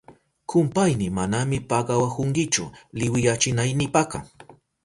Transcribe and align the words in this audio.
Kumpayni, 0.49 1.07
manami 1.17 1.57
pagawahunkichu 1.69 2.65
liwiyachinaynipaka. 2.99 4.19